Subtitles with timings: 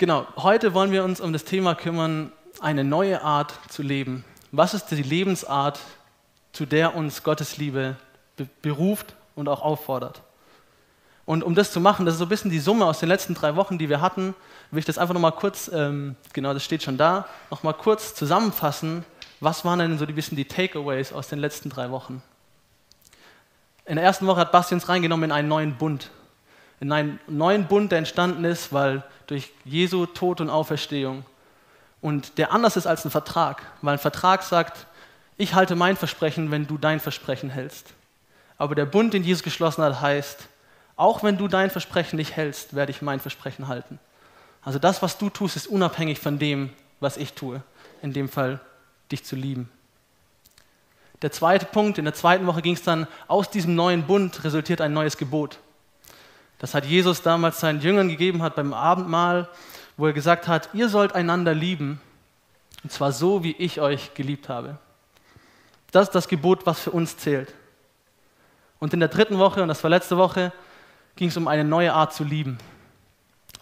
[0.00, 4.24] Genau, heute wollen wir uns um das Thema kümmern, eine neue Art zu leben.
[4.50, 5.78] Was ist die Lebensart,
[6.54, 7.96] zu der uns Gottes Liebe
[8.62, 10.22] beruft und auch auffordert?
[11.26, 13.34] Und um das zu machen, das ist so ein bisschen die Summe aus den letzten
[13.34, 14.34] drei Wochen, die wir hatten,
[14.70, 19.04] will ich das einfach nochmal kurz, ähm, genau, das steht schon da, nochmal kurz zusammenfassen.
[19.40, 22.22] Was waren denn so ein bisschen die Takeaways aus den letzten drei Wochen?
[23.84, 26.10] In der ersten Woche hat Basti uns reingenommen in einen neuen Bund.
[26.80, 31.24] In einen neuen Bund, der entstanden ist, weil durch Jesu Tod und Auferstehung.
[32.00, 34.86] Und der anders ist als ein Vertrag, weil ein Vertrag sagt,
[35.36, 37.92] ich halte mein Versprechen, wenn du dein Versprechen hältst.
[38.56, 40.48] Aber der Bund, den Jesus geschlossen hat, heißt,
[40.96, 43.98] auch wenn du dein Versprechen nicht hältst, werde ich mein Versprechen halten.
[44.62, 47.62] Also das, was du tust, ist unabhängig von dem, was ich tue.
[48.02, 48.60] In dem Fall,
[49.10, 49.70] dich zu lieben.
[51.22, 54.80] Der zweite Punkt, in der zweiten Woche ging es dann, aus diesem neuen Bund resultiert
[54.80, 55.58] ein neues Gebot.
[56.60, 59.48] Das hat Jesus damals seinen Jüngern gegeben hat beim Abendmahl,
[59.96, 62.00] wo er gesagt hat, ihr sollt einander lieben,
[62.84, 64.78] und zwar so, wie ich euch geliebt habe.
[65.90, 67.52] Das ist das Gebot, was für uns zählt.
[68.78, 70.52] Und in der dritten Woche, und das war letzte Woche,
[71.16, 72.58] ging es um eine neue Art zu lieben.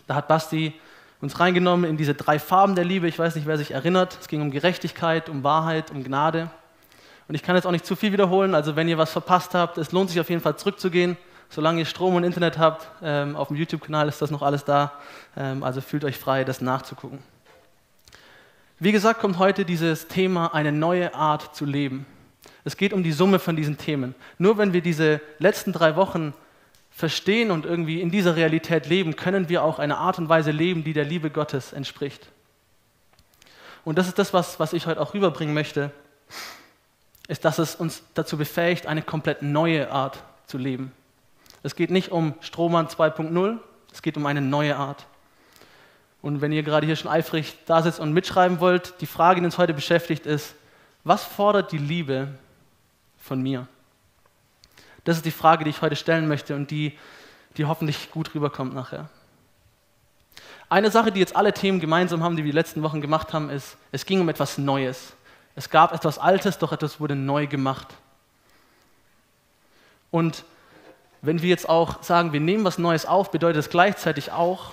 [0.06, 0.74] Da hat Basti
[1.20, 3.08] uns reingenommen in diese drei Farben der Liebe.
[3.08, 4.16] Ich weiß nicht, wer sich erinnert.
[4.20, 6.50] Es ging um Gerechtigkeit, um Wahrheit, um Gnade.
[7.26, 8.54] Und ich kann jetzt auch nicht zu viel wiederholen.
[8.54, 11.16] Also wenn ihr was verpasst habt, es lohnt sich auf jeden Fall zurückzugehen.
[11.50, 14.92] Solange ihr Strom und Internet habt, ähm, auf dem YouTube-Kanal ist das noch alles da.
[15.36, 17.20] Ähm, also fühlt euch frei, das nachzugucken.
[18.78, 22.06] Wie gesagt, kommt heute dieses Thema, eine neue Art zu leben.
[22.64, 24.14] Es geht um die Summe von diesen Themen.
[24.36, 26.34] Nur wenn wir diese letzten drei Wochen
[26.90, 30.84] verstehen und irgendwie in dieser Realität leben, können wir auch eine Art und Weise leben,
[30.84, 32.28] die der Liebe Gottes entspricht.
[33.84, 35.90] Und das ist das, was, was ich heute auch rüberbringen möchte,
[37.26, 40.92] ist, dass es uns dazu befähigt, eine komplett neue Art zu leben.
[41.62, 43.58] Es geht nicht um Strohmann 2.0,
[43.92, 45.06] es geht um eine neue Art.
[46.20, 49.46] Und wenn ihr gerade hier schon eifrig da sitzt und mitschreiben wollt, die Frage, die
[49.46, 50.54] uns heute beschäftigt, ist,
[51.04, 52.28] was fordert die Liebe
[53.18, 53.66] von mir?
[55.04, 56.98] Das ist die Frage, die ich heute stellen möchte und die,
[57.56, 59.08] die hoffentlich gut rüberkommt nachher.
[60.68, 63.48] Eine Sache, die jetzt alle Themen gemeinsam haben, die wir die letzten Wochen gemacht haben,
[63.48, 65.14] ist, es ging um etwas Neues.
[65.54, 67.88] Es gab etwas Altes, doch etwas wurde neu gemacht.
[70.10, 70.44] Und
[71.22, 74.72] wenn wir jetzt auch sagen, wir nehmen was Neues auf, bedeutet es gleichzeitig auch,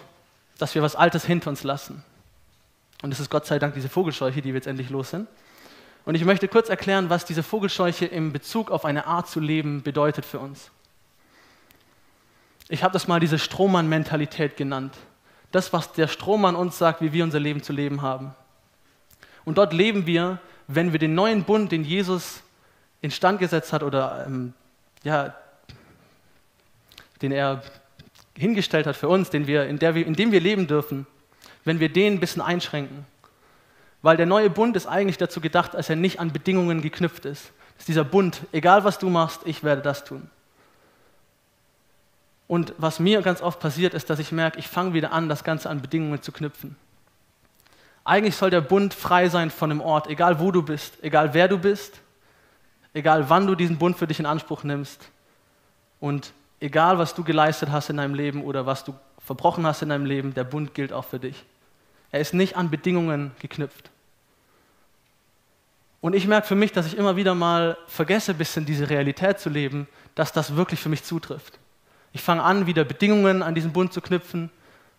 [0.58, 2.04] dass wir was Altes hinter uns lassen.
[3.02, 5.28] Und es ist Gott sei Dank diese Vogelscheuche, die wir jetzt endlich los sind.
[6.06, 9.82] Und ich möchte kurz erklären, was diese Vogelscheuche im Bezug auf eine Art zu leben
[9.82, 10.70] bedeutet für uns.
[12.70, 14.96] Ich habe das mal diese Strohmann-Mentalität genannt.
[15.52, 18.36] Das, was der Strohmann uns sagt, wie wir unser Leben zu leben haben.
[19.46, 22.42] Und dort leben wir, wenn wir den neuen Bund, den Jesus
[23.02, 24.54] instand gesetzt hat oder ähm,
[25.04, 25.36] ja,
[27.26, 27.64] den er
[28.38, 31.08] hingestellt hat für uns, den wir, in, der wir, in dem wir leben dürfen,
[31.64, 33.06] wenn wir den ein bisschen einschränken.
[34.02, 37.52] Weil der neue Bund ist eigentlich dazu gedacht, dass er nicht an Bedingungen geknüpft ist.
[37.74, 40.30] Das ist dieser Bund, egal was du machst, ich werde das tun.
[42.48, 45.44] Und was mir ganz oft passiert, ist, dass ich merke, ich fange wieder an, das
[45.44, 46.76] Ganze an Bedingungen zu knüpfen.
[48.04, 51.48] Eigentlich soll der Bund frei sein von dem Ort, egal wo du bist, egal wer
[51.48, 52.00] du bist,
[52.94, 55.10] egal wann du diesen Bund für dich in Anspruch nimmst
[56.00, 59.90] und egal was du geleistet hast in deinem Leben oder was du verbrochen hast in
[59.90, 61.44] deinem Leben, der Bund gilt auch für dich.
[62.12, 63.90] Er ist nicht an Bedingungen geknüpft.
[66.02, 69.40] Und ich merke für mich, dass ich immer wieder mal vergesse, ein bisschen diese Realität
[69.40, 71.58] zu leben, dass das wirklich für mich zutrifft.
[72.14, 74.52] Ich fange an, wieder Bedingungen an diesen Bund zu knüpfen.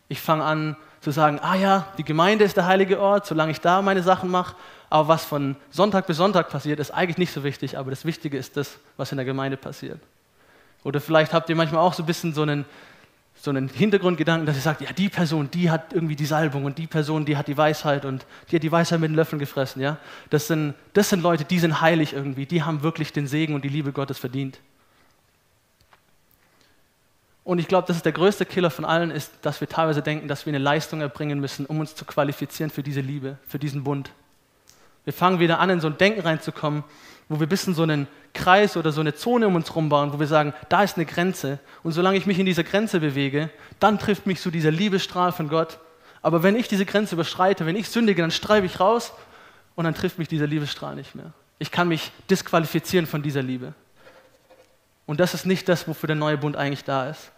[0.09, 3.61] Ich fange an zu sagen, ah ja, die Gemeinde ist der heilige Ort, solange ich
[3.61, 4.57] da meine Sachen mache.
[4.91, 8.37] Aber was von Sonntag bis Sonntag passiert, ist eigentlich nicht so wichtig, aber das Wichtige
[8.37, 10.01] ist das, was in der Gemeinde passiert.
[10.85, 12.65] Oder vielleicht habt ihr manchmal auch so ein bisschen so einen,
[13.35, 16.79] so einen Hintergrundgedanken, dass ihr sagt, ja, die Person, die hat irgendwie die Salbung und
[16.79, 19.83] die Person, die hat die Weisheit und die hat die Weisheit mit den Löffeln gefressen.
[19.83, 19.99] Ja?
[20.31, 23.65] Das, sind, das sind Leute, die sind heilig irgendwie, die haben wirklich den Segen und
[23.65, 24.59] die Liebe Gottes verdient.
[27.47, 30.27] Und ich glaube, das ist der größte Killer von allen, ist, dass wir teilweise denken,
[30.27, 33.85] dass wir eine Leistung erbringen müssen, um uns zu qualifizieren für diese Liebe, für diesen
[33.85, 34.11] Bund.
[35.05, 36.83] Wir fangen wieder an, in so ein Denken reinzukommen,
[37.29, 40.13] wo wir ein bisschen so einen Kreis oder so eine Zone um uns herum bauen,
[40.13, 41.59] wo wir sagen, da ist eine Grenze.
[41.83, 43.51] Und solange ich mich in dieser Grenze bewege,
[43.81, 45.79] dann trifft mich so dieser Liebesstrahl von Gott.
[46.23, 49.13] Aber wenn ich diese Grenze überschreite, wenn ich sündige, dann streibe ich raus
[49.75, 51.33] und dann trifft mich dieser Liebesstrahl nicht mehr.
[51.59, 53.75] Ich kann mich disqualifizieren von dieser Liebe.
[55.07, 57.31] Und das ist nicht das, wofür der neue Bund eigentlich da ist.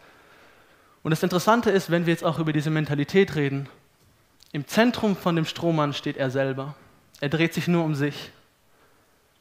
[1.03, 3.69] Und das Interessante ist, wenn wir jetzt auch über diese Mentalität reden,
[4.53, 6.75] im Zentrum von dem Strohmann steht er selber.
[7.21, 8.31] Er dreht sich nur um sich.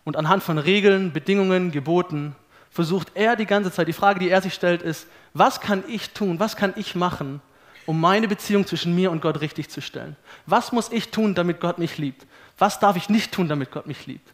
[0.07, 2.33] Und anhand von Regeln, Bedingungen, Geboten
[2.69, 6.11] versucht er die ganze Zeit, die Frage, die er sich stellt, ist, was kann ich
[6.11, 7.41] tun, was kann ich machen,
[7.85, 10.15] um meine Beziehung zwischen mir und Gott richtig zu stellen?
[10.45, 12.25] Was muss ich tun, damit Gott mich liebt?
[12.57, 14.33] Was darf ich nicht tun, damit Gott mich liebt?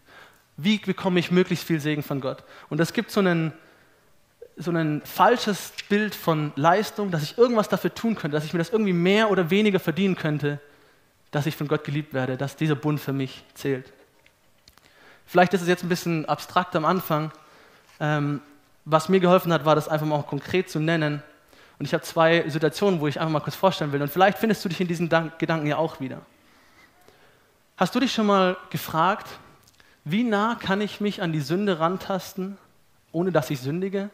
[0.58, 2.44] Wie bekomme ich möglichst viel Segen von Gott?
[2.70, 3.52] Und es gibt so ein,
[4.56, 8.60] so ein falsches Bild von Leistung, dass ich irgendwas dafür tun könnte, dass ich mir
[8.60, 10.60] das irgendwie mehr oder weniger verdienen könnte,
[11.32, 13.92] dass ich von Gott geliebt werde, dass dieser Bund für mich zählt.
[15.26, 17.32] Vielleicht ist es jetzt ein bisschen abstrakt am Anfang.
[18.00, 18.42] Ähm,
[18.86, 21.24] was mir geholfen hat, war das einfach mal auch konkret zu nennen.
[21.80, 24.02] Und ich habe zwei Situationen, wo ich einfach mal kurz vorstellen will.
[24.02, 26.22] Und vielleicht findest du dich in diesen Gedanken ja auch wieder.
[27.78, 29.28] Hast du dich schon mal gefragt,
[30.06, 32.58] wie nah kann ich mich an die Sünde rantasten,
[33.12, 34.10] ohne dass ich sündige?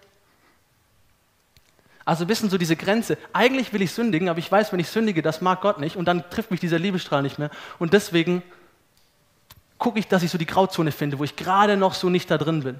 [2.06, 3.17] Also ein bisschen so diese Grenze.
[3.33, 6.06] Eigentlich will ich sündigen, aber ich weiß, wenn ich sündige, das mag Gott nicht und
[6.06, 7.51] dann trifft mich dieser Liebestrahl nicht mehr.
[7.77, 8.41] Und deswegen
[9.79, 12.37] gucke ich, dass ich so die Grauzone finde, wo ich gerade noch so nicht da
[12.37, 12.79] drin bin.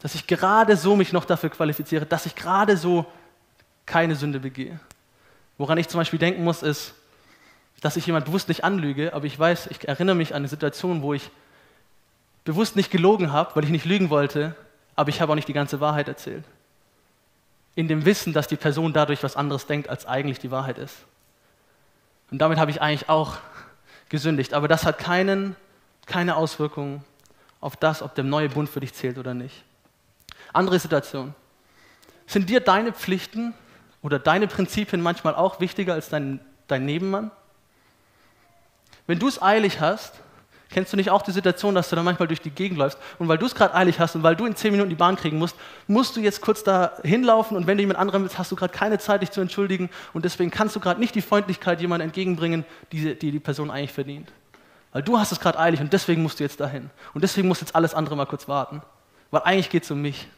[0.00, 3.04] Dass ich gerade so mich noch dafür qualifiziere, dass ich gerade so
[3.84, 4.80] keine Sünde begehe.
[5.58, 6.94] Woran ich zum Beispiel denken muss, ist,
[7.80, 11.02] dass ich jemand bewusst nicht anlüge, aber ich weiß, ich erinnere mich an eine Situation,
[11.02, 11.30] wo ich
[12.44, 14.54] bewusst nicht gelogen habe, weil ich nicht lügen wollte,
[14.94, 16.44] aber ich habe auch nicht die ganze Wahrheit erzählt.
[17.74, 20.96] In dem Wissen, dass die Person dadurch was anderes denkt, als eigentlich die Wahrheit ist.
[22.30, 23.38] Und damit habe ich eigentlich auch
[24.12, 24.54] gesündigt.
[24.54, 25.56] Aber das hat keinen,
[26.06, 27.02] keine Auswirkungen
[27.60, 29.64] auf das, ob der neue Bund für dich zählt oder nicht.
[30.52, 31.34] Andere Situation.
[32.26, 33.54] Sind dir deine Pflichten
[34.02, 37.30] oder deine Prinzipien manchmal auch wichtiger als dein, dein Nebenmann?
[39.06, 40.20] Wenn du es eilig hast,
[40.72, 43.28] kennst du nicht auch die Situation, dass du dann manchmal durch die Gegend läufst und
[43.28, 45.38] weil du es gerade eilig hast und weil du in zehn Minuten die Bahn kriegen
[45.38, 48.56] musst, musst du jetzt kurz da hinlaufen und wenn du jemand anderem willst, hast du
[48.56, 52.08] gerade keine Zeit, dich zu entschuldigen und deswegen kannst du gerade nicht die Freundlichkeit jemandem
[52.08, 54.32] entgegenbringen, die, die die Person eigentlich verdient.
[54.92, 56.90] Weil du hast es gerade eilig und deswegen musst du jetzt dahin.
[57.14, 58.82] Und deswegen muss jetzt alles andere mal kurz warten.
[59.30, 60.28] Weil eigentlich geht es um mich.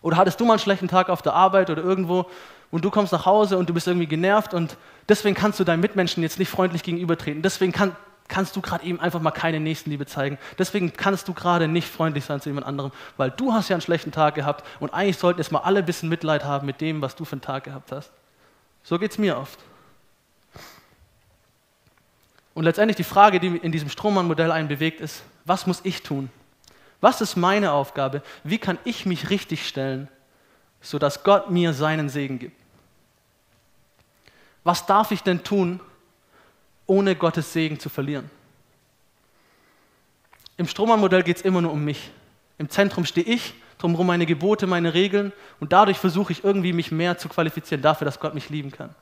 [0.00, 2.26] Oder hattest du mal einen schlechten Tag auf der Arbeit oder irgendwo
[2.74, 4.76] und du kommst nach Hause und du bist irgendwie genervt und
[5.08, 7.40] deswegen kannst du deinen Mitmenschen jetzt nicht freundlich gegenübertreten.
[7.40, 7.94] Deswegen kann,
[8.26, 10.38] kannst du gerade eben einfach mal keine Nächstenliebe zeigen.
[10.58, 13.80] Deswegen kannst du gerade nicht freundlich sein zu jemand anderem, weil du hast ja einen
[13.80, 17.00] schlechten Tag gehabt und eigentlich sollten jetzt mal alle ein bisschen Mitleid haben mit dem,
[17.00, 18.10] was du für einen Tag gehabt hast.
[18.82, 19.60] So geht es mir oft.
[22.54, 26.28] Und letztendlich die Frage, die in diesem Strohmann-Modell einen bewegt, ist, was muss ich tun?
[27.00, 28.20] Was ist meine Aufgabe?
[28.42, 30.08] Wie kann ich mich richtig stellen,
[30.80, 32.63] sodass Gott mir seinen Segen gibt?
[34.64, 35.80] Was darf ich denn tun,
[36.86, 38.30] ohne Gottes Segen zu verlieren?
[40.56, 42.10] Im Strohmann-Modell geht es immer nur um mich.
[42.58, 46.90] Im Zentrum stehe ich, drumherum meine Gebote, meine Regeln und dadurch versuche ich irgendwie mich
[46.90, 48.94] mehr zu qualifizieren dafür, dass Gott mich lieben kann.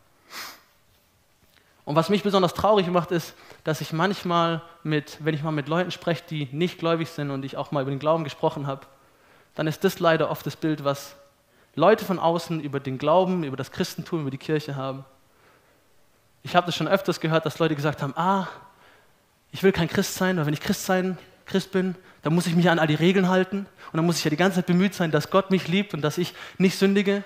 [1.85, 3.35] Und was mich besonders traurig macht, ist,
[3.65, 7.45] dass ich manchmal mit, wenn ich mal mit Leuten spreche, die nicht gläubig sind und
[7.45, 8.87] ich auch mal über den Glauben gesprochen habe,
[9.55, 11.17] dann ist das leider oft das Bild, was
[11.75, 15.05] Leute von außen über den Glauben, über das Christentum, über die Kirche haben.
[16.43, 18.49] Ich habe das schon öfters gehört, dass Leute gesagt haben, ah,
[19.53, 22.55] ich will kein Christ sein, weil wenn ich Christ sein, Christ bin, dann muss ich
[22.55, 24.95] mich an all die Regeln halten und dann muss ich ja die ganze Zeit bemüht
[24.95, 27.25] sein, dass Gott mich liebt und dass ich nicht sündige.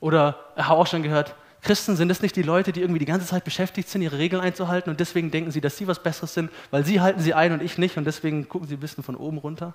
[0.00, 3.06] Oder ich habe auch schon gehört, Christen sind es nicht die Leute, die irgendwie die
[3.06, 6.32] ganze Zeit beschäftigt sind, ihre Regeln einzuhalten und deswegen denken sie, dass sie was Besseres
[6.32, 9.04] sind, weil sie halten sie ein und ich nicht und deswegen gucken sie ein bisschen
[9.04, 9.74] von oben runter.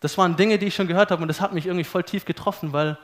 [0.00, 2.24] Das waren Dinge, die ich schon gehört habe und das hat mich irgendwie voll tief
[2.24, 2.96] getroffen, weil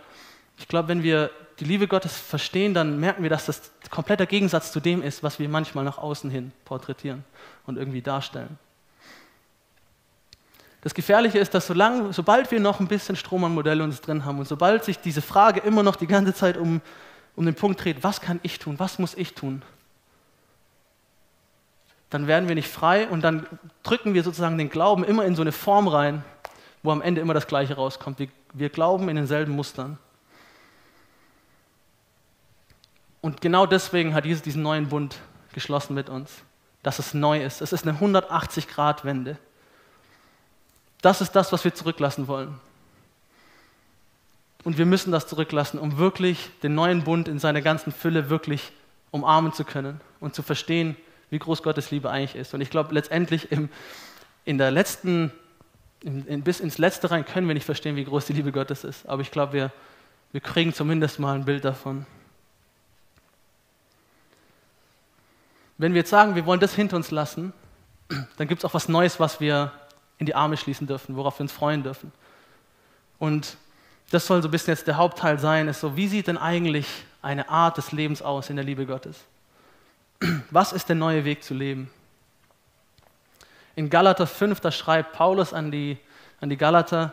[0.59, 4.73] ich glaube, wenn wir die Liebe Gottes verstehen, dann merken wir, dass das kompletter Gegensatz
[4.73, 7.25] zu dem ist, was wir manchmal nach außen hin porträtieren
[7.67, 8.59] und irgendwie darstellen.
[10.83, 14.47] Das Gefährliche ist, dass solange, sobald wir noch ein bisschen Strohmann-Modelle uns drin haben und
[14.47, 16.83] sobald sich diese Frage immer noch die ganze Zeit um,
[17.37, 19.63] um den Punkt dreht, was kann ich tun, was muss ich tun,
[22.11, 23.47] dann werden wir nicht frei und dann
[23.83, 26.23] drücken wir sozusagen den Glauben immer in so eine Form rein,
[26.83, 28.19] wo am Ende immer das Gleiche rauskommt.
[28.19, 29.99] Wir, wir glauben in denselben Mustern.
[33.25, 35.17] Und genau deswegen hat Jesus diesen neuen Bund
[35.55, 36.31] geschlossen mit uns,
[36.83, 37.63] dass es neu ist.
[37.63, 39.39] Es ist eine 180-Grad-Wende.
[41.01, 42.61] Das ist das, was wir zurücklassen wollen.
[44.63, 48.73] Und wir müssen das zurücklassen, um wirklich den neuen Bund in seiner ganzen Fülle wirklich
[49.11, 50.95] umarmen zu können und zu verstehen,
[51.31, 52.53] wie groß Gottes Liebe eigentlich ist.
[52.53, 53.71] Und ich glaube, letztendlich im,
[54.45, 55.33] in der letzten,
[56.03, 58.85] in, in, bis ins Letzte rein können wir nicht verstehen, wie groß die Liebe Gottes
[58.85, 59.09] ist.
[59.09, 59.73] Aber ich glaube, wir,
[60.33, 62.05] wir kriegen zumindest mal ein Bild davon.
[65.77, 67.53] Wenn wir jetzt sagen, wir wollen das hinter uns lassen,
[68.37, 69.73] dann gibt es auch was Neues, was wir
[70.19, 72.13] in die Arme schließen dürfen, worauf wir uns freuen dürfen.
[73.19, 73.57] Und
[74.11, 76.87] das soll so ein bisschen jetzt der Hauptteil sein, ist so, wie sieht denn eigentlich
[77.23, 79.25] eine Art des Lebens aus in der Liebe Gottes?
[80.51, 81.91] Was ist der neue Weg zu leben?
[83.77, 85.99] In Galater 5, da schreibt Paulus an die,
[86.41, 87.13] an die Galater,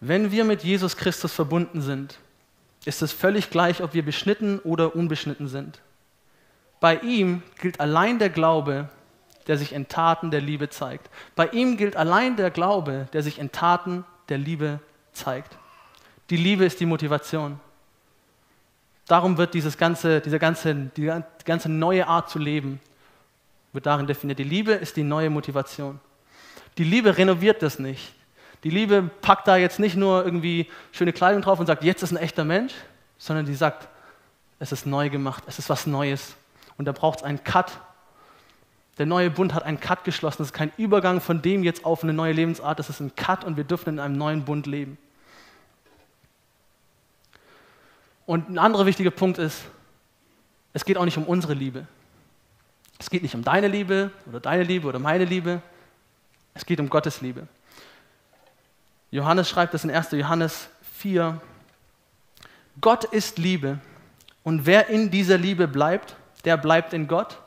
[0.00, 2.18] Wenn wir mit Jesus Christus verbunden sind,
[2.84, 5.80] ist es völlig gleich, ob wir beschnitten oder unbeschnitten sind.
[6.80, 8.88] Bei ihm gilt allein der Glaube,
[9.46, 11.08] der sich in Taten der Liebe zeigt.
[11.34, 14.80] Bei ihm gilt allein der Glaube, der sich in Taten der Liebe
[15.12, 15.56] zeigt.
[16.30, 17.60] Die Liebe ist die Motivation.
[19.06, 22.80] Darum wird dieses ganze, diese ganze, die ganze neue Art zu leben,
[23.72, 24.40] wird darin definiert.
[24.40, 26.00] Die Liebe ist die neue Motivation.
[26.78, 28.12] Die Liebe renoviert das nicht.
[28.64, 32.10] Die Liebe packt da jetzt nicht nur irgendwie schöne Kleidung drauf und sagt, jetzt ist
[32.10, 32.72] ein echter Mensch,
[33.16, 33.88] sondern die sagt,
[34.58, 36.34] es ist neu gemacht, es ist was Neues.
[36.78, 37.78] Und da braucht es einen Cut.
[38.98, 40.42] Der neue Bund hat einen Cut geschlossen.
[40.42, 43.44] Es ist kein Übergang von dem jetzt auf eine neue Lebensart, es ist ein Cut
[43.44, 44.98] und wir dürfen in einem neuen Bund leben.
[48.26, 49.62] Und ein anderer wichtiger Punkt ist,
[50.72, 51.86] es geht auch nicht um unsere Liebe.
[52.98, 55.62] Es geht nicht um deine Liebe oder deine Liebe oder meine Liebe.
[56.54, 57.46] Es geht um Gottes Liebe.
[59.10, 60.10] Johannes schreibt das in 1.
[60.12, 60.68] Johannes
[60.98, 61.40] 4.
[62.80, 63.78] Gott ist Liebe
[64.42, 66.16] und wer in dieser Liebe bleibt,
[66.46, 67.38] der bleibt in Gott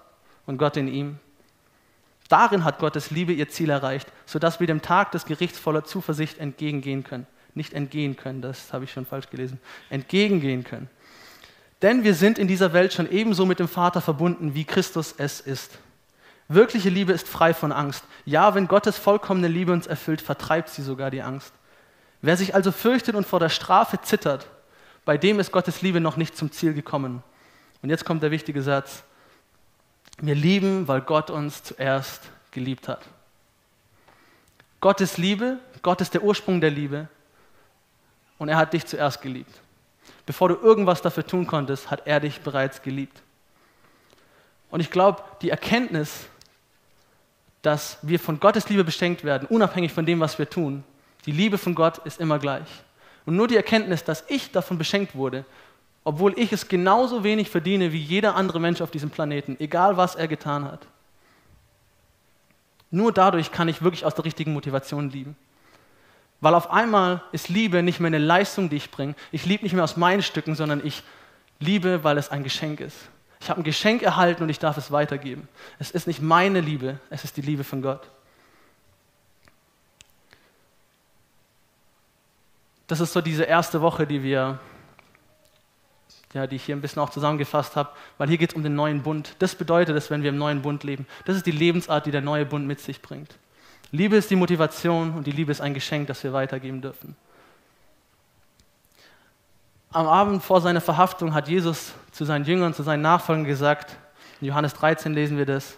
[0.46, 1.18] und Gott in ihm.
[2.28, 6.38] Darin hat Gottes Liebe ihr Ziel erreicht, sodass wir dem Tag des Gerichts voller Zuversicht
[6.38, 7.26] entgegengehen können
[7.60, 10.90] nicht entgehen können, das habe ich schon falsch gelesen, entgegengehen können.
[11.82, 15.40] Denn wir sind in dieser Welt schon ebenso mit dem Vater verbunden, wie Christus es
[15.40, 15.78] ist.
[16.48, 18.04] Wirkliche Liebe ist frei von Angst.
[18.26, 21.54] Ja, wenn Gottes vollkommene Liebe uns erfüllt, vertreibt sie sogar die Angst.
[22.22, 24.48] Wer sich also fürchtet und vor der Strafe zittert,
[25.06, 27.24] bei dem ist Gottes Liebe noch nicht zum Ziel gekommen.
[27.82, 29.04] Und jetzt kommt der wichtige Satz.
[30.20, 33.06] Wir lieben, weil Gott uns zuerst geliebt hat.
[34.82, 37.08] Gott ist Liebe, Gott ist der Ursprung der Liebe
[38.38, 39.52] und er hat dich zuerst geliebt.
[40.26, 43.22] Bevor du irgendwas dafür tun konntest, hat er dich bereits geliebt.
[44.70, 46.28] Und ich glaube, die Erkenntnis,
[47.62, 50.84] dass wir von Gottes Liebe beschenkt werden, unabhängig von dem, was wir tun,
[51.26, 52.68] die Liebe von Gott ist immer gleich.
[53.26, 55.46] Und nur die Erkenntnis, dass ich davon beschenkt wurde,
[56.04, 60.16] obwohl ich es genauso wenig verdiene wie jeder andere Mensch auf diesem Planeten, egal was
[60.16, 60.88] er getan hat.
[62.92, 65.36] Nur dadurch kann ich wirklich aus der richtigen Motivation lieben.
[66.42, 69.14] Weil auf einmal ist Liebe nicht mehr eine Leistung, die ich bringe.
[69.32, 71.04] Ich liebe nicht mehr aus meinen Stücken, sondern ich
[71.60, 72.98] liebe, weil es ein Geschenk ist.
[73.42, 75.48] Ich habe ein Geschenk erhalten und ich darf es weitergeben.
[75.80, 78.10] Es ist nicht meine Liebe, es ist die Liebe von Gott.
[82.88, 84.60] Das ist so diese erste Woche, die wir,
[86.34, 88.76] ja, die ich hier ein bisschen auch zusammengefasst habe, weil hier geht es um den
[88.76, 89.36] neuen Bund.
[89.40, 91.08] Das bedeutet es, wenn wir im neuen Bund leben.
[91.26, 93.36] Das ist die Lebensart, die der neue Bund mit sich bringt.
[93.92, 97.16] Liebe ist die Motivation und die Liebe ist ein Geschenk, das wir weitergeben dürfen.
[99.92, 103.98] Am Abend vor seiner Verhaftung hat Jesus zu seinen Jüngern, zu seinen Nachfolgern gesagt,
[104.40, 105.78] in Johannes 13 lesen wir das,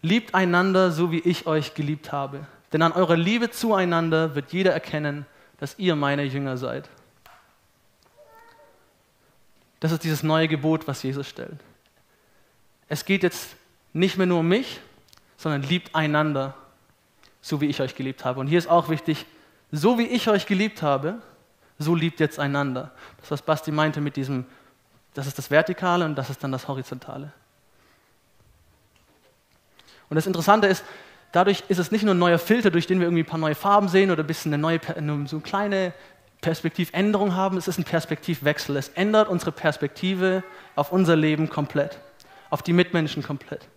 [0.00, 2.46] liebt einander, so wie ich euch geliebt habe.
[2.72, 5.26] Denn an eurer Liebe zueinander wird jeder erkennen,
[5.58, 6.88] dass ihr meine Jünger seid.
[9.80, 11.58] Das ist dieses neue Gebot, was Jesus stellt.
[12.88, 13.56] Es geht jetzt
[13.92, 14.80] nicht mehr nur um mich,
[15.36, 16.54] sondern liebt einander
[17.40, 18.40] so wie ich euch geliebt habe.
[18.40, 19.26] Und hier ist auch wichtig,
[19.72, 21.18] so wie ich euch geliebt habe,
[21.78, 22.92] so liebt jetzt einander.
[23.20, 24.44] Das, was Basti meinte mit diesem,
[25.14, 27.32] das ist das Vertikale und das ist dann das Horizontale.
[30.10, 30.84] Und das Interessante ist,
[31.32, 33.54] dadurch ist es nicht nur ein neuer Filter, durch den wir irgendwie ein paar neue
[33.54, 34.80] Farben sehen oder ein bisschen eine neue,
[35.26, 35.94] so eine kleine
[36.40, 38.76] Perspektivänderung haben, es ist ein Perspektivwechsel.
[38.76, 40.42] Es ändert unsere Perspektive
[40.74, 41.98] auf unser Leben komplett,
[42.48, 43.68] auf die Mitmenschen komplett.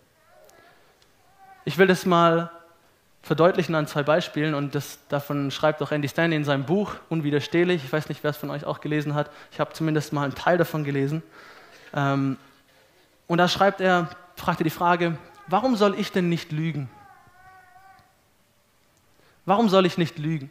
[1.65, 2.51] Ich will das mal
[3.22, 7.84] verdeutlichen an zwei Beispielen und das, davon schreibt auch Andy Stanley in seinem Buch Unwiderstehlich.
[7.84, 9.29] Ich weiß nicht, wer es von euch auch gelesen hat.
[9.51, 11.24] Ich habe zumindest mal einen Teil davon gelesen.
[11.93, 12.38] Ähm,
[13.27, 15.17] und da schreibt er, fragt er die Frage,
[15.48, 16.89] warum soll ich denn nicht lügen?
[19.46, 20.50] Warum soll ich nicht lügen?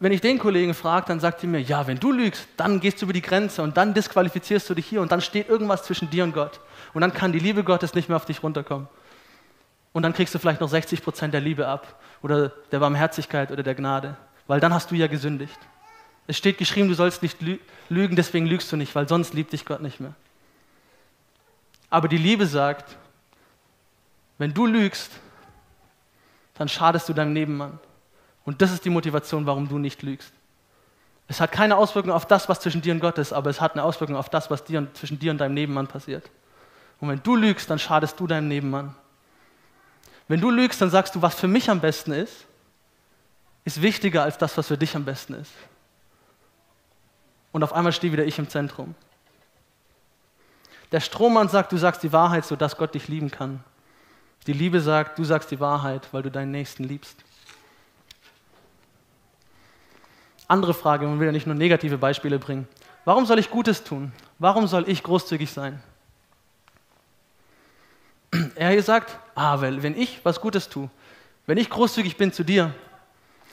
[0.00, 3.00] Wenn ich den Kollegen frage, dann sagt er mir, ja, wenn du lügst, dann gehst
[3.00, 6.10] du über die Grenze und dann disqualifizierst du dich hier und dann steht irgendwas zwischen
[6.10, 6.60] dir und Gott.
[6.92, 8.88] Und dann kann die Liebe Gottes nicht mehr auf dich runterkommen
[9.94, 13.62] und dann kriegst du vielleicht noch 60 Prozent der Liebe ab oder der Barmherzigkeit oder
[13.62, 15.58] der Gnade, weil dann hast du ja gesündigt.
[16.26, 17.38] Es steht geschrieben, du sollst nicht
[17.88, 20.14] lügen, deswegen lügst du nicht, weil sonst liebt dich Gott nicht mehr.
[21.90, 22.96] Aber die Liebe sagt,
[24.38, 25.12] wenn du lügst,
[26.54, 27.78] dann schadest du deinem Nebenmann.
[28.44, 30.32] Und das ist die Motivation, warum du nicht lügst.
[31.26, 33.72] Es hat keine Auswirkung auf das, was zwischen dir und Gott ist, aber es hat
[33.72, 36.30] eine Auswirkung auf das, was dir zwischen dir und deinem Nebenmann passiert.
[37.00, 38.94] Und wenn du lügst, dann schadest du deinem Nebenmann.
[40.28, 42.46] Wenn du lügst, dann sagst du, was für mich am besten ist,
[43.64, 45.52] ist wichtiger als das, was für dich am besten ist.
[47.52, 48.94] Und auf einmal stehe wieder ich im Zentrum.
[50.92, 53.64] Der Strohmann sagt, du sagst die Wahrheit, sodass Gott dich lieben kann.
[54.46, 57.23] Die Liebe sagt, du sagst die Wahrheit, weil du deinen Nächsten liebst.
[60.48, 62.68] Andere Frage, man will ja nicht nur negative Beispiele bringen.
[63.04, 64.12] Warum soll ich Gutes tun?
[64.38, 65.82] Warum soll ich großzügig sein?
[68.56, 70.90] Er hier sagt, ah, weil wenn ich was Gutes tue,
[71.46, 72.74] wenn ich großzügig bin zu dir,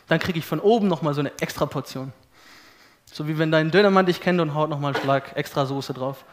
[0.08, 2.12] dann kriege ich von oben nochmal so eine extra Portion.
[3.06, 6.24] So wie wenn dein Dönermann dich kennt und haut nochmal einen Schlag extra Soße drauf.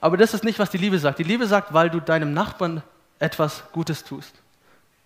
[0.00, 1.18] Aber das ist nicht, was die Liebe sagt.
[1.18, 2.82] Die Liebe sagt, weil du deinem Nachbarn
[3.18, 4.34] etwas Gutes tust.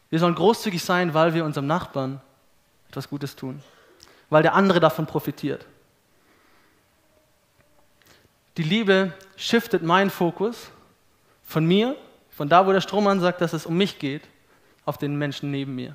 [0.08, 2.20] Wir sollen großzügig sein, weil wir unserem Nachbarn
[2.96, 3.62] etwas Gutes tun,
[4.30, 5.66] weil der andere davon profitiert.
[8.56, 10.70] Die Liebe shiftet meinen Fokus
[11.44, 11.94] von mir,
[12.30, 14.22] von da, wo der Strohmann sagt, dass es um mich geht,
[14.86, 15.94] auf den Menschen neben mir.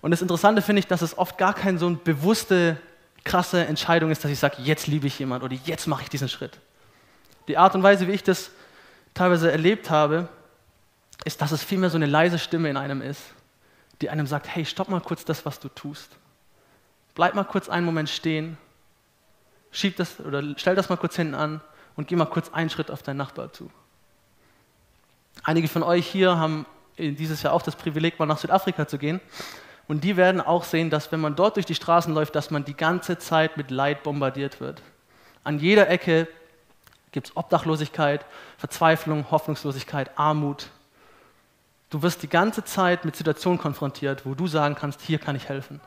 [0.00, 2.78] Und das Interessante finde ich, dass es oft gar keine so eine bewusste,
[3.22, 6.30] krasse Entscheidung ist, dass ich sage, jetzt liebe ich jemanden oder jetzt mache ich diesen
[6.30, 6.58] Schritt.
[7.48, 8.50] Die Art und Weise, wie ich das
[9.12, 10.28] teilweise erlebt habe,
[11.24, 13.20] ist, dass es vielmehr so eine leise Stimme in einem ist,
[14.00, 16.16] die einem sagt, hey, stopp mal kurz das, was du tust.
[17.14, 18.58] Bleib mal kurz einen Moment stehen,
[19.70, 21.60] schieb das oder stell das mal kurz hinten an
[21.96, 23.70] und geh mal kurz einen Schritt auf deinen Nachbar zu.
[25.42, 26.66] Einige von euch hier haben
[26.98, 29.20] dieses Jahr auch das Privileg, mal nach Südafrika zu gehen.
[29.88, 32.64] Und die werden auch sehen, dass wenn man dort durch die Straßen läuft, dass man
[32.64, 34.82] die ganze Zeit mit Leid bombardiert wird.
[35.44, 36.26] An jeder Ecke
[37.12, 38.26] gibt es Obdachlosigkeit,
[38.58, 40.70] Verzweiflung, Hoffnungslosigkeit, Armut,
[41.90, 45.48] Du wirst die ganze Zeit mit Situationen konfrontiert, wo du sagen kannst, hier kann ich
[45.48, 45.80] helfen.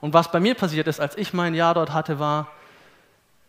[0.00, 2.48] Und was bei mir passiert ist, als ich mein Jahr dort hatte, war,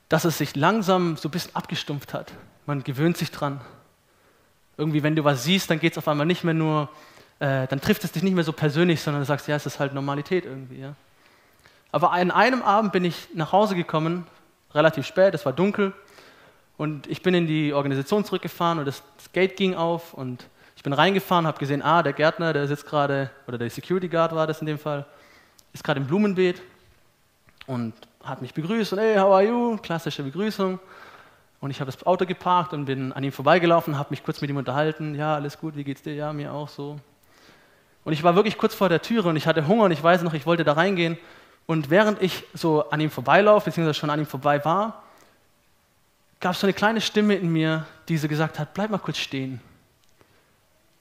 [0.10, 2.34] dass es sich langsam so ein bisschen abgestumpft hat.
[2.66, 3.62] Man gewöhnt sich dran.
[4.78, 6.90] Irgendwie, wenn du was siehst, dann geht es auf einmal nicht mehr nur,
[7.40, 9.80] äh, dann trifft es dich nicht mehr so persönlich, sondern du sagst, ja, es ist
[9.80, 10.80] halt Normalität irgendwie.
[10.80, 10.96] Ja.
[11.92, 14.26] Aber an einem Abend bin ich nach Hause gekommen,
[14.74, 15.94] relativ spät, es war dunkel,
[16.78, 20.46] und ich bin in die Organisation zurückgefahren und das Gate ging auf und
[20.80, 24.34] ich bin reingefahren, habe gesehen, ah, der Gärtner, der sitzt gerade, oder der Security Guard
[24.34, 25.06] war das in dem Fall,
[25.74, 26.62] ist gerade im Blumenbeet
[27.68, 27.94] und
[28.24, 29.76] hat mich begrüßt und hey, how are you?
[29.76, 30.80] Klassische Begrüßung.
[31.60, 34.50] Und ich habe das Auto geparkt und bin an ihm vorbeigelaufen, habe mich kurz mit
[34.50, 35.15] ihm unterhalten.
[35.15, 36.13] Ja, alles gut, wie geht's dir?
[36.13, 36.98] Ja, mir auch so.
[38.06, 40.22] Und ich war wirklich kurz vor der Türe und ich hatte Hunger und ich weiß
[40.22, 41.18] noch, ich wollte da reingehen.
[41.65, 45.04] Und während ich so an ihm vorbeilaufe, beziehungsweise schon an ihm vorbei war,
[46.39, 49.18] gab es so eine kleine Stimme in mir, die so gesagt hat, bleib mal kurz
[49.18, 49.60] stehen.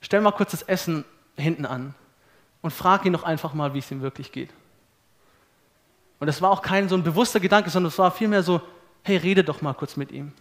[0.01, 1.05] Stell mal kurz das Essen
[1.37, 1.95] hinten an
[2.63, 4.51] und frag ihn doch einfach mal, wie es ihm wirklich geht.
[6.21, 8.61] Und das war auch kein so ein bewusster Gedanke, sondern es war vielmehr so,
[9.05, 10.33] hey, rede doch mal kurz mit ihm.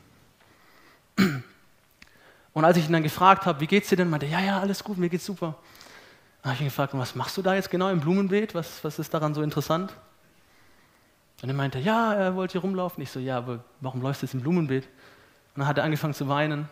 [2.53, 4.59] Und als ich ihn dann gefragt habe, wie geht's dir denn, meinte er, ja, ja,
[4.59, 5.55] alles gut, mir geht's super.
[6.41, 8.55] Dann habe ich ihn gefragt, was machst du da jetzt genau im Blumenbeet?
[8.55, 9.93] Was, was ist daran so interessant?
[11.43, 13.03] Und er meinte, ja, er wollte hier rumlaufen.
[13.03, 14.85] Ich so, ja, aber warum läufst du jetzt im Blumenbeet?
[14.85, 16.67] Und dann hat er angefangen zu weinen.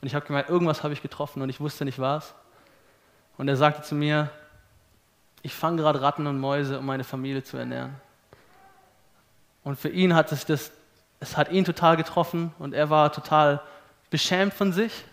[0.00, 2.34] Und ich habe gemeint, irgendwas habe ich getroffen und ich wusste nicht was.
[3.36, 4.30] Und er sagte zu mir,
[5.42, 7.94] ich fange gerade Ratten und Mäuse, um meine Familie zu ernähren.
[9.64, 10.70] Und für ihn hat es das,
[11.20, 13.60] es hat ihn total getroffen und er war total
[14.10, 15.04] beschämt von sich.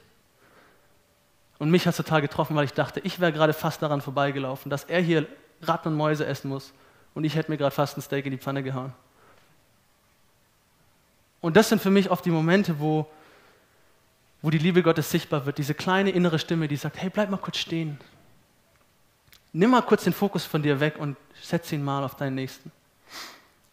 [1.57, 4.69] Und mich hat es total getroffen, weil ich dachte, ich wäre gerade fast daran vorbeigelaufen,
[4.69, 5.27] dass er hier
[5.61, 6.73] Ratten und Mäuse essen muss.
[7.13, 8.93] Und ich hätte mir gerade fast ein Steak in die Pfanne gehauen.
[11.41, 13.07] Und das sind für mich oft die Momente, wo
[14.45, 17.37] wo die Liebe Gottes sichtbar wird, diese kleine innere Stimme, die sagt, hey, bleib mal
[17.37, 17.97] kurz stehen.
[19.53, 22.71] Nimm mal kurz den Fokus von dir weg und setz ihn mal auf deinen Nächsten.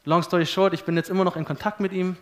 [0.07, 2.17] Long story short, ich bin jetzt immer noch in Kontakt mit ihm.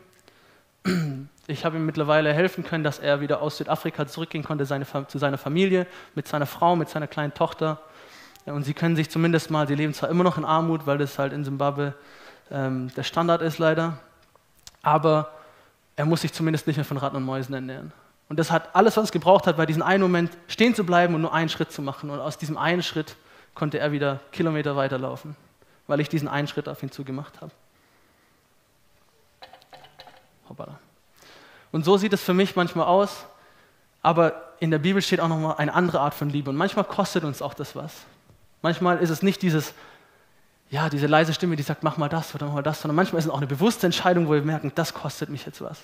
[1.46, 5.18] Ich habe ihm mittlerweile helfen können, dass er wieder aus Südafrika zurückgehen konnte seine, zu
[5.18, 5.86] seiner Familie,
[6.16, 7.80] mit seiner Frau, mit seiner kleinen Tochter.
[8.46, 11.20] Und sie können sich zumindest mal, sie leben zwar immer noch in Armut, weil das
[11.20, 11.94] halt in Simbabwe
[12.50, 14.00] ähm, der Standard ist leider,
[14.82, 15.30] aber
[15.94, 17.92] er muss sich zumindest nicht mehr von Ratten und Mäusen ernähren.
[18.30, 21.16] Und das hat alles, was es gebraucht hat, war diesen einen Moment stehen zu bleiben
[21.16, 22.10] und nur einen Schritt zu machen.
[22.10, 23.16] Und aus diesem einen Schritt
[23.56, 25.34] konnte er wieder Kilometer weiterlaufen,
[25.88, 27.50] weil ich diesen einen Schritt auf ihn zugemacht habe.
[30.48, 30.78] Hoppala.
[31.72, 33.26] Und so sieht es für mich manchmal aus,
[34.00, 36.50] aber in der Bibel steht auch nochmal eine andere Art von Liebe.
[36.50, 37.92] Und manchmal kostet uns auch das was.
[38.62, 39.74] Manchmal ist es nicht dieses,
[40.70, 43.18] ja, diese leise Stimme, die sagt, mach mal das oder mach mal das, sondern manchmal
[43.18, 45.80] ist es auch eine bewusste Entscheidung, wo wir merken, das kostet mich jetzt was.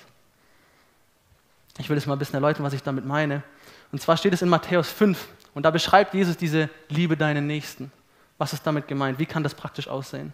[1.79, 3.43] Ich will es mal ein bisschen erläutern, was ich damit meine.
[3.91, 7.91] Und zwar steht es in Matthäus 5 und da beschreibt Jesus diese Liebe deinen Nächsten.
[8.37, 9.19] Was ist damit gemeint?
[9.19, 10.33] Wie kann das praktisch aussehen?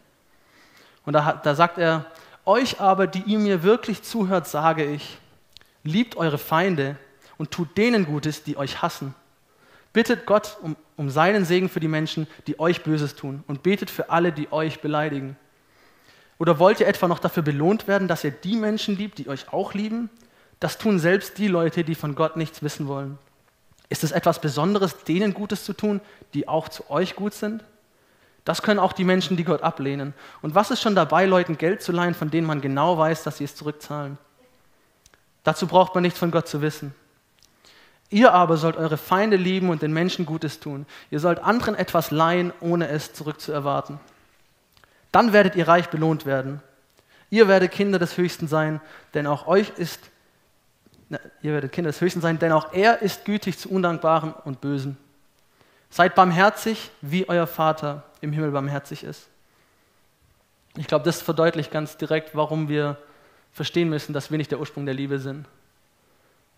[1.05, 2.05] Und da, da sagt er,
[2.45, 5.17] euch aber, die ihr mir wirklich zuhört, sage ich,
[5.83, 6.97] liebt eure Feinde
[7.37, 9.13] und tut denen Gutes, die euch hassen.
[9.91, 13.89] Bittet Gott um, um seinen Segen für die Menschen, die euch Böses tun und betet
[13.89, 15.37] für alle, die euch beleidigen.
[16.39, 19.53] Oder wollt ihr etwa noch dafür belohnt werden, dass ihr die Menschen liebt, die euch
[19.53, 20.09] auch lieben?
[20.63, 23.17] Das tun selbst die Leute, die von Gott nichts wissen wollen.
[23.89, 25.99] Ist es etwas Besonderes, denen Gutes zu tun,
[26.33, 27.65] die auch zu euch gut sind?
[28.45, 30.13] Das können auch die Menschen, die Gott ablehnen.
[30.41, 33.39] Und was ist schon dabei, Leuten Geld zu leihen, von denen man genau weiß, dass
[33.39, 34.17] sie es zurückzahlen?
[35.43, 36.95] Dazu braucht man nichts von Gott zu wissen.
[38.09, 40.85] Ihr aber sollt eure Feinde lieben und den Menschen Gutes tun.
[41.11, 43.99] Ihr sollt anderen etwas leihen, ohne es zurückzuerwarten.
[45.11, 46.61] Dann werdet ihr reich belohnt werden.
[47.29, 48.79] Ihr werdet Kinder des Höchsten sein,
[49.13, 49.99] denn auch euch ist,
[51.41, 54.97] ihr werdet Kinder des Höchsten sein, denn auch er ist gütig zu Undankbaren und Bösen.
[55.89, 59.27] Seid barmherzig, wie euer Vater im Himmel barmherzig ist.
[60.75, 62.97] Ich glaube, das verdeutlicht ganz direkt, warum wir
[63.51, 65.45] verstehen müssen, dass wir nicht der Ursprung der Liebe sind.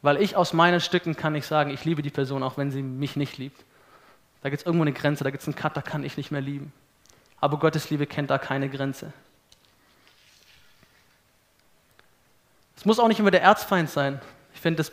[0.02, 2.82] Weil ich aus meinen Stücken kann nicht sagen, ich liebe die Person, auch wenn sie
[2.82, 3.64] mich nicht liebt.
[4.42, 6.32] Da gibt es irgendwo eine Grenze, da gibt es einen Cut, da kann ich nicht
[6.32, 6.72] mehr lieben.
[7.42, 9.12] Aber Gottes Liebe kennt da keine Grenze.
[12.78, 14.22] Es muss auch nicht immer der Erzfeind sein.
[14.66, 14.92] Finde, das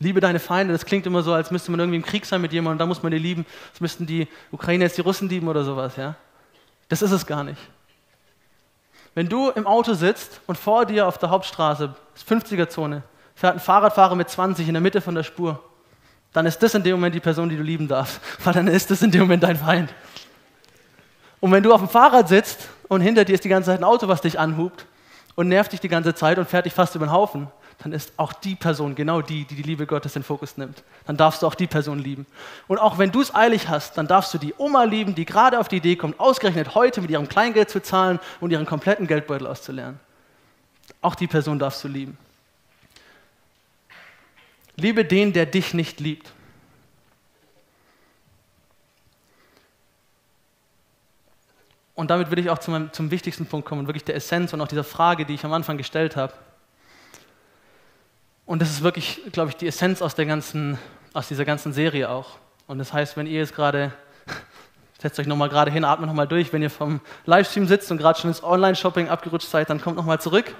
[0.00, 2.52] Liebe deine Feinde, das klingt immer so, als müsste man irgendwie im Krieg sein mit
[2.52, 3.46] jemandem und da muss man die lieben.
[3.72, 6.14] Das müssten die Ukrainer jetzt die Russen lieben oder sowas, ja?
[6.90, 7.58] Das ist es gar nicht.
[9.14, 11.94] Wenn du im Auto sitzt und vor dir auf der Hauptstraße,
[12.28, 13.02] 50er-Zone,
[13.34, 15.58] fährt ein Fahrradfahrer mit 20 in der Mitte von der Spur,
[16.34, 18.90] dann ist das in dem Moment die Person, die du lieben darfst, weil dann ist
[18.90, 19.88] das in dem Moment dein Feind.
[21.40, 23.84] Und wenn du auf dem Fahrrad sitzt und hinter dir ist die ganze Zeit ein
[23.84, 24.84] Auto, was dich anhubt
[25.34, 28.12] und nervt dich die ganze Zeit und fährt dich fast über den Haufen, dann ist
[28.16, 30.82] auch die Person genau die, die die Liebe Gottes in den Fokus nimmt.
[31.06, 32.26] Dann darfst du auch die Person lieben.
[32.66, 35.60] Und auch wenn du es eilig hast, dann darfst du die Oma lieben, die gerade
[35.60, 39.46] auf die Idee kommt, ausgerechnet heute mit ihrem Kleingeld zu zahlen und ihren kompletten Geldbeutel
[39.46, 40.00] auszulernen.
[41.00, 42.18] Auch die Person darfst du lieben.
[44.74, 46.32] Liebe den, der dich nicht liebt.
[51.94, 54.68] Und damit will ich auch zum, zum wichtigsten Punkt kommen, wirklich der Essenz und auch
[54.68, 56.32] dieser Frage, die ich am Anfang gestellt habe.
[58.48, 60.78] Und das ist wirklich, glaube ich, die Essenz aus, der ganzen,
[61.12, 62.38] aus dieser ganzen Serie auch.
[62.66, 63.92] Und das heißt, wenn ihr jetzt gerade,
[65.02, 68.18] setzt euch nochmal gerade hin, atmet nochmal durch, wenn ihr vom Livestream sitzt und gerade
[68.18, 70.54] schon ins Online-Shopping abgerutscht seid, dann kommt nochmal zurück.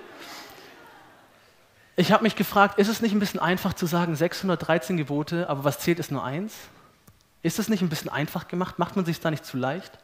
[1.96, 5.64] Ich habe mich gefragt, ist es nicht ein bisschen einfach zu sagen, 613 Gebote, aber
[5.64, 6.54] was zählt ist nur eins?
[7.42, 8.78] Ist es nicht ein bisschen einfach gemacht?
[8.78, 9.98] Macht man sich da nicht zu leicht?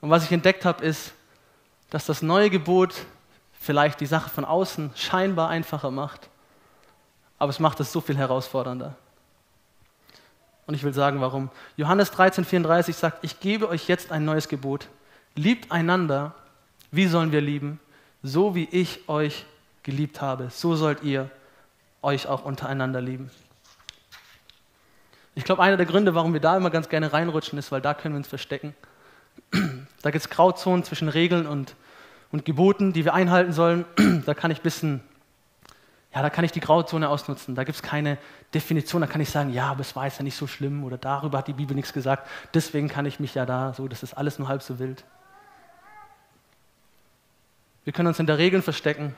[0.00, 1.12] Und was ich entdeckt habe, ist,
[1.90, 2.94] dass das neue Gebot
[3.60, 6.28] vielleicht die Sache von außen scheinbar einfacher macht,
[7.38, 8.94] aber es macht es so viel herausfordernder.
[10.66, 11.50] Und ich will sagen, warum.
[11.76, 14.88] Johannes 13,34 sagt: Ich gebe euch jetzt ein neues Gebot.
[15.34, 16.34] Liebt einander.
[16.90, 17.80] Wie sollen wir lieben?
[18.22, 19.46] So wie ich euch
[19.82, 21.30] geliebt habe, so sollt ihr
[22.02, 23.30] euch auch untereinander lieben.
[25.34, 27.94] Ich glaube, einer der Gründe, warum wir da immer ganz gerne reinrutschen, ist, weil da
[27.94, 28.74] können wir uns verstecken.
[30.02, 31.74] Da gibt es Grauzonen zwischen Regeln und,
[32.32, 33.84] und Geboten, die wir einhalten sollen.
[34.26, 35.00] Da kann ich bisschen,
[36.14, 37.54] ja, da kann ich die Grauzone ausnutzen.
[37.54, 38.18] Da gibt es keine
[38.54, 40.96] Definition, da kann ich sagen, ja, aber es war jetzt ja nicht so schlimm oder
[40.96, 44.14] darüber hat die Bibel nichts gesagt, deswegen kann ich mich ja da so, das ist
[44.14, 45.04] alles nur halb so wild.
[47.84, 49.14] Wir können uns in der Regeln verstecken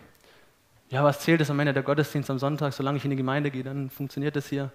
[0.90, 3.50] ja, was zählt es am Ende der Gottesdienst am Sonntag, solange ich in die Gemeinde
[3.53, 4.70] gehe, dann funktioniert das hier.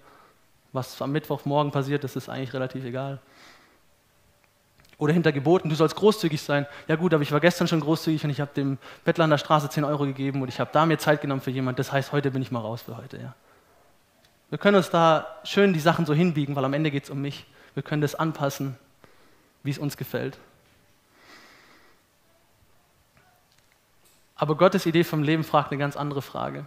[0.72, 3.20] Was am Mittwochmorgen passiert, das ist eigentlich relativ egal.
[4.98, 6.66] Oder hinter Geboten, du sollst großzügig sein.
[6.88, 9.38] Ja gut, aber ich war gestern schon großzügig und ich habe dem Bettler an der
[9.38, 11.76] Straße 10 Euro gegeben und ich habe da mir Zeit genommen für jemanden.
[11.76, 13.18] Das heißt, heute bin ich mal raus für heute.
[13.18, 13.34] Ja.
[14.48, 17.20] Wir können uns da schön die Sachen so hinbiegen, weil am Ende geht es um
[17.20, 17.46] mich.
[17.74, 18.76] Wir können das anpassen,
[19.62, 20.38] wie es uns gefällt.
[24.34, 26.66] Aber Gottes Idee vom Leben fragt eine ganz andere Frage.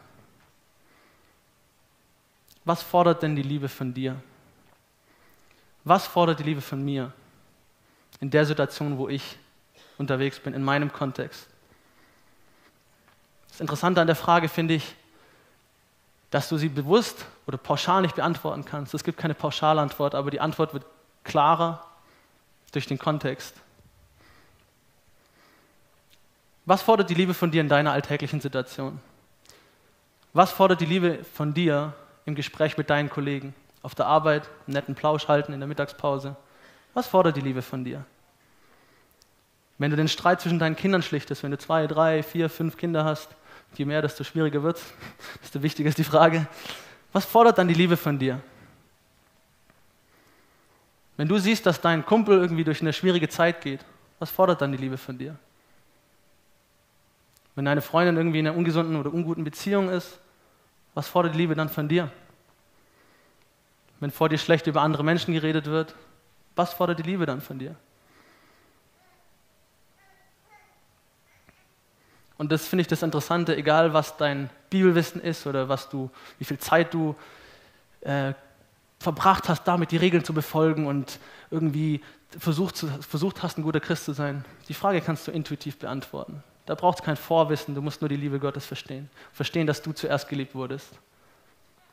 [2.66, 4.16] Was fordert denn die Liebe von dir?
[5.84, 7.12] Was fordert die Liebe von mir
[8.20, 9.38] in der Situation, wo ich
[9.98, 11.48] unterwegs bin, in meinem Kontext?
[13.50, 14.96] Das Interessante an der Frage finde ich,
[16.32, 18.94] dass du sie bewusst oder pauschal nicht beantworten kannst.
[18.94, 20.86] Es gibt keine Pauschalantwort, aber die Antwort wird
[21.24, 21.86] klarer
[22.72, 23.56] durch den Kontext.
[26.66, 29.00] Was fordert die Liebe von dir in deiner alltäglichen Situation?
[30.34, 31.94] Was fordert die Liebe von dir
[32.26, 33.56] im Gespräch mit deinen Kollegen?
[33.82, 36.36] Auf der Arbeit, netten Plausch halten in der Mittagspause?
[37.00, 38.04] Was fordert die Liebe von dir?
[39.78, 43.06] Wenn du den Streit zwischen deinen Kindern schlichtest, wenn du zwei, drei, vier, fünf Kinder
[43.06, 43.30] hast,
[43.76, 44.84] je mehr, desto schwieriger wird es,
[45.42, 46.46] desto wichtiger ist die Frage,
[47.14, 48.42] was fordert dann die Liebe von dir?
[51.16, 53.80] Wenn du siehst, dass dein Kumpel irgendwie durch eine schwierige Zeit geht,
[54.20, 55.38] was fordert dann die Liebe von dir?
[57.56, 60.20] Wenn deine Freundin irgendwie in einer ungesunden oder unguten Beziehung ist,
[60.96, 62.12] was fordert die Liebe dann von dir?
[64.02, 65.96] Wenn vor dir schlecht über andere Menschen geredet wird,
[66.60, 67.74] was fordert die Liebe dann von dir?
[72.38, 76.44] Und das finde ich das Interessante, egal was dein Bibelwissen ist oder was du, wie
[76.44, 77.16] viel Zeit du
[78.02, 78.34] äh,
[79.00, 81.20] verbracht hast, damit die Regeln zu befolgen und
[81.50, 82.02] irgendwie
[82.38, 84.44] versucht, zu, versucht hast, ein guter Christ zu sein.
[84.68, 86.44] Die Frage kannst du intuitiv beantworten.
[86.66, 89.10] Da braucht es kein Vorwissen, du musst nur die Liebe Gottes verstehen.
[89.32, 90.92] Verstehen, dass du zuerst geliebt wurdest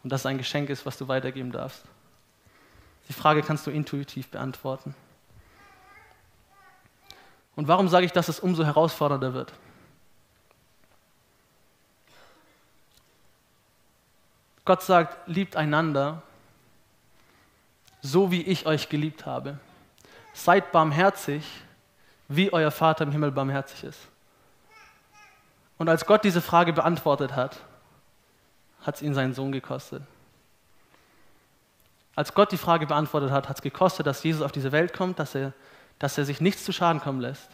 [0.03, 1.83] und dass es ein Geschenk ist, was du weitergeben darfst.
[3.09, 4.95] Die Frage kannst du intuitiv beantworten.
[7.55, 9.53] Und warum sage ich, dass es umso herausfordernder wird?
[14.65, 16.23] Gott sagt, liebt einander,
[18.03, 19.59] so wie ich euch geliebt habe.
[20.35, 21.45] Seid barmherzig,
[22.29, 24.01] wie euer Vater im Himmel barmherzig ist.
[25.79, 27.61] Und als Gott diese Frage beantwortet hat,
[28.83, 30.03] hat es ihn seinen Sohn gekostet.
[32.17, 35.19] Als Gott die Frage beantwortet hat, hat es gekostet, dass Jesus auf diese Welt kommt,
[35.19, 35.53] dass er,
[35.99, 37.51] dass er sich nichts zu Schaden kommen lässt,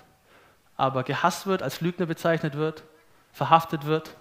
[0.77, 2.85] aber gehasst wird, als Lügner bezeichnet wird,
[3.33, 4.17] verhaftet wird,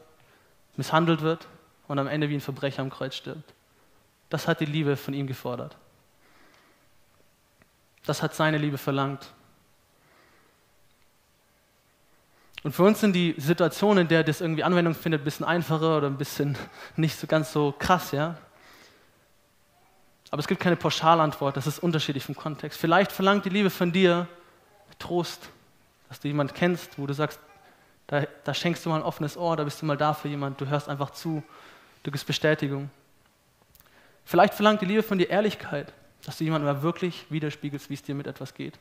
[0.76, 1.48] misshandelt wird
[1.88, 3.54] und am Ende wie ein Verbrecher am Kreuz stirbt.
[4.30, 5.78] Das hat die Liebe von ihm gefordert.
[8.06, 9.32] Das hat seine Liebe verlangt.
[12.64, 15.98] Und für uns sind die Situationen, in der das irgendwie Anwendung findet, ein bisschen einfacher
[15.98, 16.58] oder ein bisschen
[16.96, 18.38] nicht so ganz so krass, ja.
[20.32, 22.80] Aber es gibt keine Pauschalantwort, das ist unterschiedlich vom Kontext.
[22.80, 24.28] Vielleicht verlangt die Liebe von dir
[24.98, 25.50] Trost,
[26.08, 27.40] dass du jemanden kennst, wo du sagst,
[28.08, 30.58] da, da schenkst du mal ein offenes Ohr, da bist du mal da für jemanden,
[30.58, 31.44] du hörst einfach zu,
[32.04, 32.90] du gibst Bestätigung.
[34.24, 35.92] Vielleicht verlangt die Liebe von dir Ehrlichkeit,
[36.26, 38.78] dass du jemandem mal wirklich widerspiegelst, wie es dir mit etwas geht.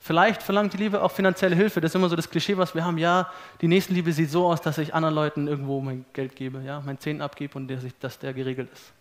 [0.00, 1.80] Vielleicht verlangt die Liebe auch finanzielle Hilfe.
[1.80, 2.98] Das ist immer so das Klischee, was wir haben.
[2.98, 6.80] Ja, die Nächstenliebe sieht so aus, dass ich anderen Leuten irgendwo mein Geld gebe, ja,
[6.84, 8.92] mein Zehn abgebe und der, dass der geregelt ist.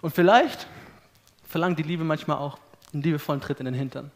[0.00, 0.66] Und vielleicht
[1.46, 2.58] verlangt die Liebe manchmal auch
[2.92, 4.10] einen liebevollen Tritt in den Hintern.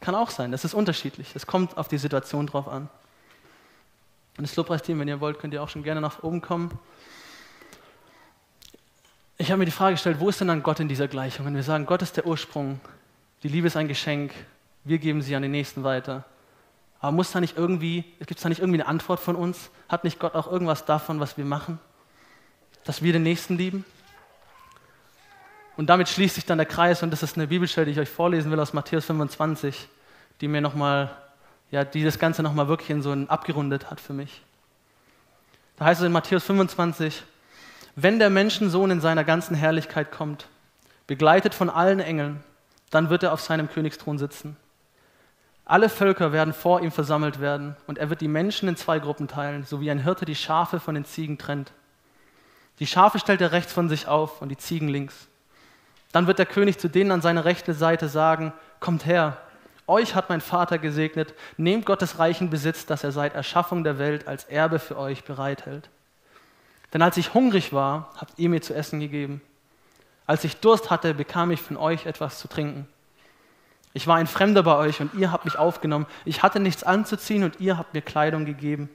[0.00, 1.34] Kann auch sein, das ist unterschiedlich.
[1.34, 2.88] Es kommt auf die Situation drauf an.
[4.36, 6.78] Und das Lobpreisteam, wenn ihr wollt, könnt ihr auch schon gerne nach oben kommen.
[9.38, 11.46] Ich habe mir die Frage gestellt, wo ist denn dann Gott in dieser Gleichung?
[11.46, 12.80] Wenn wir sagen, Gott ist der Ursprung,
[13.42, 14.32] die Liebe ist ein Geschenk,
[14.84, 16.24] wir geben sie an den Nächsten weiter.
[17.00, 19.70] Aber muss da nicht irgendwie, gibt es da nicht irgendwie eine Antwort von uns?
[19.88, 21.78] Hat nicht Gott auch irgendwas davon, was wir machen?
[22.84, 23.84] Dass wir den Nächsten lieben?
[25.76, 28.08] Und damit schließt sich dann der Kreis, und das ist eine Bibelstelle, die ich euch
[28.08, 29.88] vorlesen will aus Matthäus 25,
[30.40, 31.10] die mir nochmal,
[31.70, 34.42] ja, die das Ganze nochmal wirklich in so ein abgerundet hat für mich.
[35.76, 37.24] Da heißt es in Matthäus 25,
[37.96, 40.46] wenn der Menschensohn in seiner ganzen Herrlichkeit kommt,
[41.06, 42.42] begleitet von allen Engeln,
[42.90, 44.56] dann wird er auf seinem Königsthron sitzen.
[45.64, 49.28] Alle Völker werden vor ihm versammelt werden und er wird die Menschen in zwei Gruppen
[49.28, 51.72] teilen, so wie ein Hirte die Schafe von den Ziegen trennt.
[52.78, 55.28] Die Schafe stellt er rechts von sich auf und die Ziegen links.
[56.14, 59.36] Dann wird der König zu denen an seiner rechten Seite sagen, kommt her,
[59.88, 64.28] euch hat mein Vater gesegnet, nehmt Gottes reichen Besitz, das er seit Erschaffung der Welt
[64.28, 65.90] als Erbe für euch bereithält.
[66.92, 69.40] Denn als ich hungrig war, habt ihr mir zu essen gegeben.
[70.24, 72.86] Als ich Durst hatte, bekam ich von euch etwas zu trinken.
[73.92, 76.06] Ich war ein Fremder bei euch und ihr habt mich aufgenommen.
[76.24, 78.88] Ich hatte nichts anzuziehen und ihr habt mir Kleidung gegeben.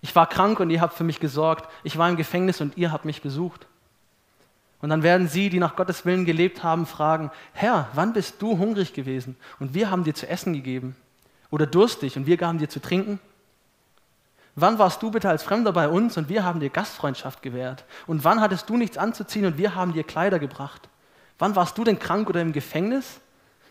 [0.00, 1.68] Ich war krank und ihr habt für mich gesorgt.
[1.84, 3.66] Ich war im Gefängnis und ihr habt mich besucht.
[4.82, 8.58] Und dann werden sie, die nach Gottes Willen gelebt haben, fragen, Herr, wann bist du
[8.58, 9.36] hungrig gewesen?
[9.60, 10.96] Und wir haben dir zu essen gegeben.
[11.50, 13.20] Oder durstig und wir gaben dir zu trinken.
[14.56, 17.84] Wann warst du bitte als Fremder bei uns und wir haben dir Gastfreundschaft gewährt?
[18.06, 20.88] Und wann hattest du nichts anzuziehen und wir haben dir Kleider gebracht?
[21.38, 23.20] Wann warst du denn krank oder im Gefängnis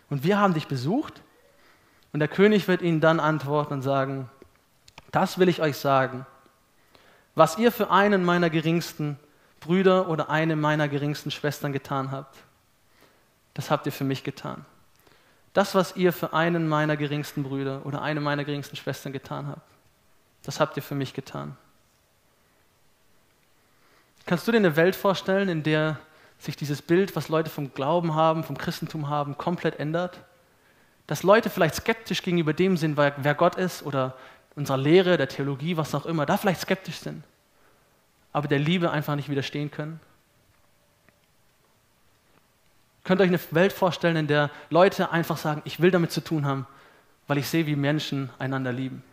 [0.09, 1.21] und wir haben dich besucht?
[2.13, 4.29] Und der König wird ihnen dann antworten und sagen,
[5.11, 6.25] das will ich euch sagen.
[7.35, 9.19] Was ihr für einen meiner geringsten
[9.61, 12.35] Brüder oder eine meiner geringsten Schwestern getan habt,
[13.53, 14.65] das habt ihr für mich getan.
[15.53, 19.69] Das, was ihr für einen meiner geringsten Brüder oder eine meiner geringsten Schwestern getan habt,
[20.43, 21.55] das habt ihr für mich getan.
[24.25, 25.99] Kannst du dir eine Welt vorstellen, in der
[26.39, 30.21] sich dieses Bild, was Leute vom Glauben haben, vom Christentum haben, komplett ändert?
[31.05, 34.15] Dass Leute vielleicht skeptisch gegenüber dem sind, wer Gott ist oder
[34.55, 37.23] unserer Lehre, der Theologie, was auch immer, da vielleicht skeptisch sind,
[38.33, 39.99] aber der Liebe einfach nicht widerstehen können?
[43.03, 46.21] Könnt ihr euch eine Welt vorstellen, in der Leute einfach sagen, ich will damit zu
[46.21, 46.67] tun haben,
[47.27, 49.03] weil ich sehe, wie Menschen einander lieben?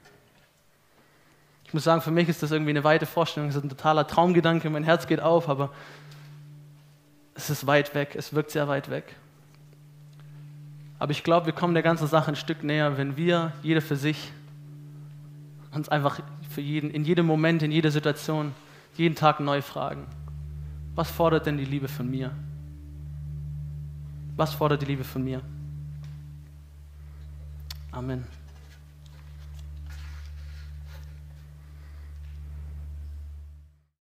[1.65, 4.07] Ich muss sagen, für mich ist das irgendwie eine weite Vorstellung, es ist ein totaler
[4.07, 5.71] Traumgedanke, mein Herz geht auf, aber
[7.35, 9.15] es ist weit weg, es wirkt sehr weit weg.
[10.99, 13.97] Aber ich glaube, wir kommen der ganzen Sache ein Stück näher, wenn wir, jeder für
[13.97, 14.33] sich,
[15.73, 18.55] uns einfach für jeden, in jedem Moment, in jeder Situation,
[18.99, 20.07] jeden Tag neu fragen,
[20.95, 22.33] was fordert denn die Liebe von mir?
[24.37, 25.41] Was fordert die Liebe von mir?
[27.93, 28.25] Amen.